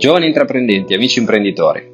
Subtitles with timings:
[0.00, 1.86] Giovani intraprendenti, amici imprenditori,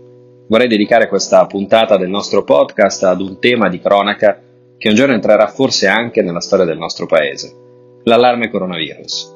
[0.46, 4.40] vorrei dedicare questa puntata del nostro podcast ad un tema di cronaca
[4.78, 7.52] che un giorno entrerà forse anche nella storia del nostro paese,
[8.04, 9.34] l'allarme coronavirus.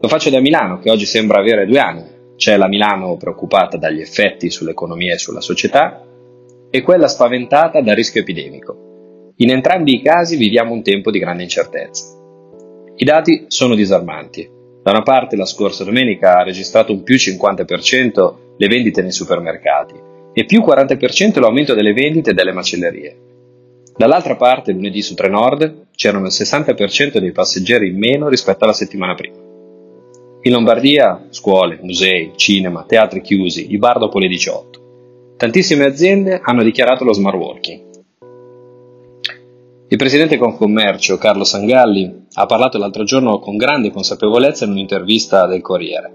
[0.00, 2.02] Lo faccio da Milano, che oggi sembra avere due anni.
[2.34, 6.04] C'è la Milano preoccupata dagli effetti sull'economia e sulla società
[6.70, 9.34] e quella spaventata dal rischio epidemico.
[9.36, 12.18] In entrambi i casi viviamo un tempo di grande incertezza.
[12.96, 14.58] I dati sono disarmanti.
[14.82, 19.94] Da una parte la scorsa domenica ha registrato un più 50% le vendite nei supermercati
[20.32, 23.16] e più 40% l'aumento delle vendite delle macellerie.
[23.96, 29.14] Dall'altra parte, lunedì su Trenord c'erano il 60% dei passeggeri in meno rispetto alla settimana
[29.14, 29.36] prima.
[30.44, 35.34] In Lombardia, scuole, musei, cinema, teatri chiusi, i bar dopo le 18.
[35.36, 37.91] Tantissime aziende hanno dichiarato lo smart working.
[39.92, 45.60] Il presidente Confcommercio, Carlo Sangalli, ha parlato l'altro giorno con grande consapevolezza in un'intervista del
[45.60, 46.14] Corriere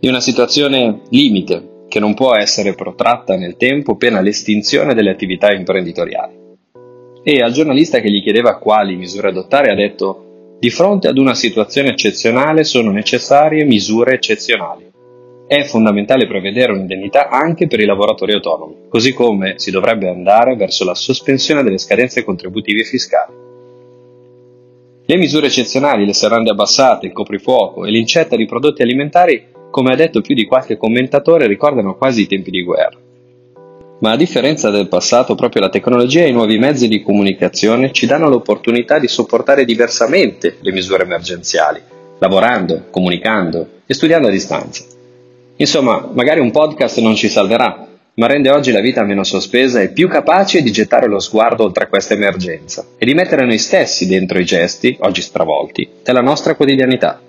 [0.00, 5.52] di una situazione limite che non può essere protratta nel tempo pena l'estinzione delle attività
[5.52, 6.34] imprenditoriali.
[7.22, 11.34] E al giornalista che gli chiedeva quali misure adottare ha detto di fronte ad una
[11.34, 14.91] situazione eccezionale sono necessarie misure eccezionali
[15.52, 20.82] è fondamentale prevedere un'indennità anche per i lavoratori autonomi, così come si dovrebbe andare verso
[20.82, 23.34] la sospensione delle scadenze contributive fiscali.
[25.04, 29.94] Le misure eccezionali, le serrande abbassate, il coprifuoco e l'incetta di prodotti alimentari, come ha
[29.94, 32.98] detto più di qualche commentatore, ricordano quasi i tempi di guerra.
[33.98, 38.06] Ma a differenza del passato, proprio la tecnologia e i nuovi mezzi di comunicazione ci
[38.06, 41.82] danno l'opportunità di sopportare diversamente le misure emergenziali,
[42.20, 44.91] lavorando, comunicando e studiando a distanza.
[45.56, 49.90] Insomma, magari un podcast non ci salverà, ma rende oggi la vita meno sospesa e
[49.90, 54.38] più capace di gettare lo sguardo oltre questa emergenza e di mettere noi stessi dentro
[54.38, 57.20] i gesti, oggi stravolti, della nostra quotidianità.